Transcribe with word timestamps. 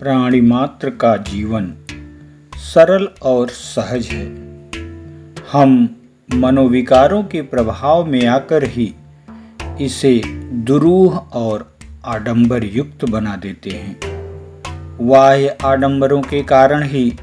प्राणी 0.00 0.40
मात्र 0.40 0.90
का 0.90 1.16
जीवन 1.16 1.74
सरल 2.54 3.08
और 3.22 3.48
सहज 3.48 4.06
है। 4.06 4.26
हम 5.52 5.96
मनोविकारों 6.34 7.22
के 7.24 7.42
प्रभाव 7.42 8.04
में 8.04 8.26
आकर 8.26 8.64
ही 8.64 8.94
इसे 9.80 10.22
दुरूह 10.52 11.16
और 11.16 11.78
आडंबर 12.04 12.64
युक्त 12.64 13.04
बना 13.04 13.36
देते 13.36 13.70
हैं। 13.70 14.00
वाह्य 15.06 15.56
आडंबरों 15.64 16.22
के 16.22 16.42
कारण 16.42 16.82
ही 16.82 17.16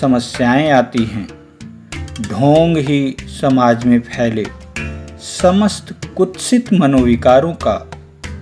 समस्याएँ 0.00 0.70
आती 0.70 1.04
हैं। 1.04 1.28
ढोंग 2.22 2.76
ही 2.76 3.16
समाज 3.20 3.84
में 3.84 4.00
फैले 4.00 4.46
समस्त 5.18 6.14
कुत्सित 6.16 6.72
मनोविकारों 6.72 7.52
का 7.52 7.90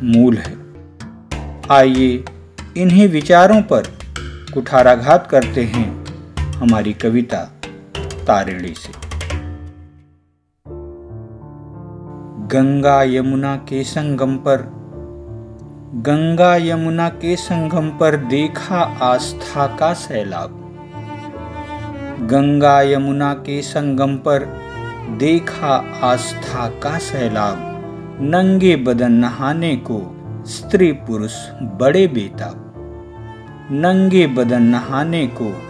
मूल 0.03 0.37
है। 0.37 0.57
आइए 1.71 2.25
इन्हीं 2.81 3.09
विचारों 3.09 3.63
पर 3.63 3.83
कुठाराघात 4.55 5.27
करते 5.31 5.65
हैं 5.65 6.07
हमारी 6.53 6.93
कविता 6.93 7.45
तारिणी 7.99 8.75
से। 8.75 8.93
गंगा 12.47 13.03
यमुना 13.03 13.57
के 13.57 13.85
संगम 13.85 14.37
पर, 14.37 14.57
गंगा 15.95 16.57
यमुना 16.57 17.09
के 17.09 17.37
संगम 17.37 17.89
पर 17.89 18.17
देखा 18.17 18.81
आस्था 19.03 19.67
का 19.67 19.93
सैलाब। 19.93 20.51
गंगा 22.21 22.81
यमुना 22.83 23.35
के 23.35 23.63
संगम 23.63 24.17
पर 24.17 24.61
देखा 25.11 26.01
आस्था 26.03 26.69
का 26.69 26.99
सैलाब। 26.99 27.57
नंगे 28.21 28.77
बदन 28.77 29.13
नहाने 29.13 29.77
को 29.77 30.17
स्त्री 30.47 30.93
पुरुष 30.93 31.35
बड़े 31.63 32.07
बेताब। 32.07 32.70
नंगे 33.73 34.27
बदन 34.27 34.63
नहाने 34.63 35.27
को 35.27 35.63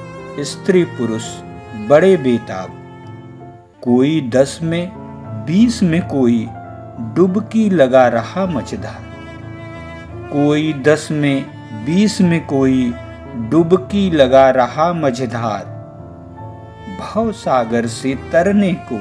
स्त्री 0.45 0.85
पुरुष 0.85 1.25
बड़े 1.89 2.17
बेताब। 2.17 2.71
कोई 3.83 4.21
दस 4.21 4.59
में, 4.63 4.93
बीस 5.47 5.83
में 5.83 6.09
कोई 6.09 6.49
डुबकी 7.01 7.71
लगा 7.71 8.09
रहा 8.09 8.47
मचधार 8.47 9.11
कोई 10.33 10.73
दस 10.73 11.09
में, 11.11 11.45
बीस 11.85 12.21
में 12.21 12.47
कोई 12.47 12.95
डुबकी 13.37 14.11
लगा 14.11 14.51
रहा 14.51 14.93
मझधार। 14.93 15.65
भव 17.01 17.33
सागर 17.33 17.87
से 17.87 18.15
तरने 18.33 18.73
को 18.73 19.01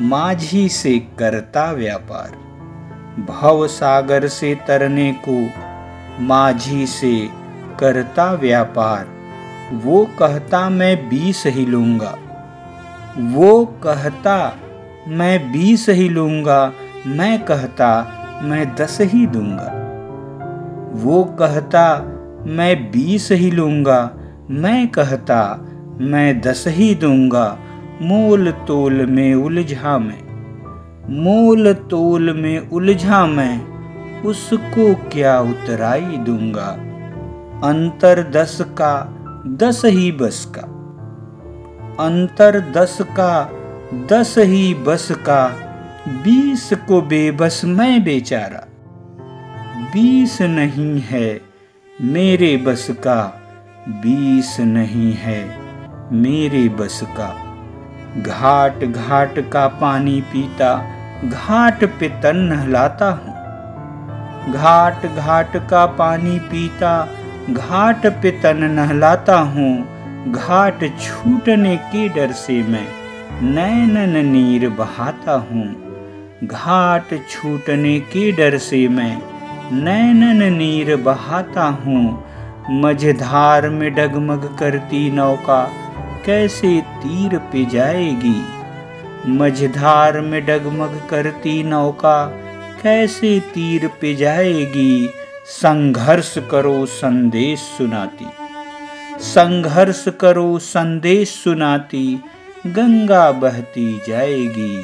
माझी 0.00 0.68
से 0.68 0.98
करता 0.98 1.72
व्यापार। 1.72 2.30
भव 3.22 3.66
सागर 3.66 4.28
से 4.28 4.54
तरने 4.54 5.16
को 5.28 5.48
माझी 6.22 6.86
से 6.86 7.43
करता 7.80 8.32
व्यापार, 8.32 9.06
वो 9.84 10.04
कहता 10.18 10.68
मैं 10.70 10.96
बीस 11.08 11.42
ही 11.46 11.66
लूँगा। 11.66 12.14
वो 13.18 13.64
कहता 13.82 14.36
मैं 15.08 15.52
बीस 15.52 15.88
ही 15.88 16.08
लूँगा, 16.08 16.72
मैं 17.06 17.44
कहता 17.44 18.40
मैं 18.42 18.74
दस 18.74 18.98
ही 19.00 19.26
दूँगा। 19.26 19.70
वो 20.94 21.24
कहता 21.38 21.86
मैं 22.46 22.90
बीस 22.90 23.28
ही 23.32 23.50
लूँगा, 23.50 24.10
मैं 24.50 24.88
कहता 24.88 25.60
मैं 26.00 26.40
दस 26.40 26.64
ही 26.68 26.94
दूँगा। 26.94 27.46
मोल 28.02 28.50
तोल 28.50 29.06
में 29.06 29.34
उलझा 29.34 29.98
मैं, 29.98 30.22
मोल 31.22 31.72
तोल 31.72 32.32
में 32.32 32.68
उलझा 32.68 33.26
मैं, 33.26 33.74
उसको 34.22 34.94
क्या 35.12 35.40
उतराई 35.40 36.16
दूँगा? 36.26 36.76
अंतर 37.64 38.22
दस 38.30 38.58
का, 38.60 39.14
दस 39.46 39.82
ही 39.84 40.12
बस 40.12 40.52
का। 40.54 40.62
अंतर 42.04 42.60
दस 42.60 42.98
का, 43.02 43.50
दस 44.06 44.34
ही 44.38 44.74
बस 44.74 45.08
का, 45.10 45.48
बीस 46.08 46.72
को 46.88 47.00
बेबस 47.00 47.60
मैं 47.64 48.04
बेचारा। 48.04 48.64
बीस 49.94 50.42
नहीं 50.42 51.00
है 51.00 51.40
मेरे 52.00 52.56
बस 52.56 52.86
का, 52.90 53.40
बीस 53.88 54.60
नहीं 54.60 55.12
है 55.12 55.58
मेरे 56.12 56.68
बस 56.68 57.00
का। 57.02 57.30
घाट 58.22 58.84
घाट 58.84 59.50
का 59.50 59.68
पानी 59.68 60.20
पीता, 60.20 60.76
घाट 61.24 61.84
पे 61.84 62.08
तन 62.08 62.36
नहलाता 62.36 63.10
हूँ। 63.10 63.34
घाट 64.52 65.06
घाट 65.06 65.56
का 65.70 65.86
पानी 65.86 66.38
पीता 66.38 67.08
घाट 67.50 68.06
पे 68.06 68.30
तन 68.30 68.64
नहलाता 68.64 69.38
हूँ, 69.38 70.32
घाट 70.32 70.84
छूटने 71.00 71.76
के 71.76 72.08
डर 72.08 72.32
से 72.32 72.62
मैं 72.62 72.86
नैनन 73.42 74.26
नीर 74.26 74.68
बहाता 74.68 75.32
हूँ। 75.32 75.66
घाट 76.44 77.14
छूटने 77.30 77.98
के 78.00 78.30
डर 78.32 78.56
से 78.58 78.88
मैं 78.88 79.22
नैनन 79.72 80.42
नीर 80.52 80.96
बहाता 80.96 81.64
हूँ। 81.64 82.24
मझधार 82.70 83.68
में 83.68 83.94
डगमग 83.94 84.56
करती 84.58 85.10
नौका 85.10 85.62
कैसे 86.26 86.80
तीर 86.80 87.38
पे 87.38 87.64
जाएगी? 87.64 88.40
मझधार 89.28 90.20
में 90.20 90.44
डगमग 90.46 91.00
करती 91.10 91.62
नौका 91.62 92.24
कैसे 92.82 93.38
तीर 93.40 93.86
पे 94.00 94.14
जाएगी? 94.14 95.08
संघर्ष 95.46 96.34
करो, 96.50 96.86
संदेश 96.86 97.58
सुनाती। 97.58 98.26
संघर्ष 99.20 100.04
करो, 100.20 100.58
संदेश 100.58 101.28
सुनाती। 101.28 102.20
गंगा 102.66 103.30
बहती 103.32 104.00
जाएगी, 104.08 104.76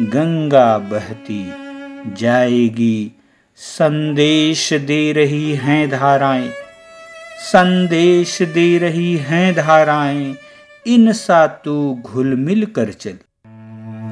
गंगा 0.00 0.78
बहती 0.78 1.52
जाएगी। 2.16 3.12
संदेश 3.56 4.72
दे 4.72 5.12
रही 5.12 5.52
हैं 5.52 5.88
धाराएँ, 5.90 6.48
संदेश 7.42 8.42
दे 8.42 8.78
रही 8.78 9.16
हैं 9.16 9.54
धाराएँ। 9.54 10.34
इन 10.86 11.12
सा 11.12 11.46
तू 11.46 12.02
घुल 12.04 12.34
मिल 12.36 12.66
कर 12.66 12.92
चल। 12.92 13.16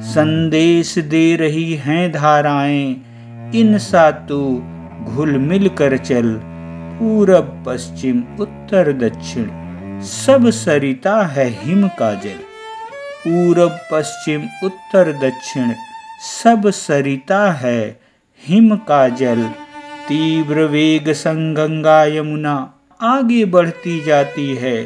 संदेश 0.03 0.97
दे 0.97 1.35
रही 1.35 1.73
हैं 1.75 2.11
धाराएँ, 2.11 2.95
इन 3.55 3.77
सा 3.77 4.09
तू 4.11 4.41
घुल 5.15 5.37
मिल 5.37 5.69
कर 5.69 5.97
चल। 5.97 6.41
पूरब, 6.99 7.63
पश्चिम, 7.67 8.23
उत्तर, 8.39 8.91
दक्षिण, 8.93 9.49
सब 10.01 10.49
सरिता 10.49 11.25
है 11.25 11.49
हिम 11.49 11.87
का 11.87 12.13
जल। 12.13 12.39
पूरब, 13.23 13.79
पश्चिम, 13.91 14.41
उत्तर, 14.63 15.11
दक्षिण, 15.11 15.71
सब 16.21 16.69
सरिता 16.69 17.51
है 17.51 17.99
हिम 18.47 18.75
का 18.75 19.07
जल। 19.09 19.43
तीव्र 20.07 20.59
वेग 20.59 21.11
संगंगा 21.11 22.03
यमुना 22.03 22.73
आगे 23.01 23.45
बढ़ती 23.45 24.01
जाती 24.01 24.55
है। 24.55 24.83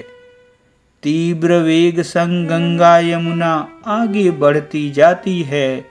तीव्र 1.04 1.54
वेग 1.54 2.02
संग 2.02 2.48
गंगा 2.48 3.00
यमुना 3.00 3.68
आगे 3.86 4.32
बढ़ती 4.32 4.92
जाती 4.92 5.44
है। 5.44 5.82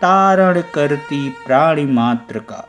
तारण 0.00 0.62
करती 0.74 1.28
प्राणी 1.46 1.84
मात्र 1.84 2.38
का। 2.38 2.68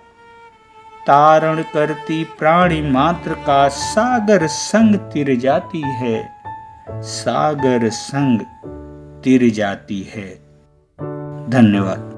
तारण 1.10 1.62
करती 1.62 2.24
प्राणी 2.24 2.82
मात्र 2.82 3.34
का 3.34 3.70
सागर 3.70 4.48
संग 4.48 4.96
तिर 4.96 5.36
जाती 5.40 5.82
है। 5.82 6.30
सागर 6.90 7.90
संग 7.90 8.40
तिर 9.24 9.50
जाती 9.54 10.12
है। 10.16 10.36
धन्यवाद। 11.50 12.09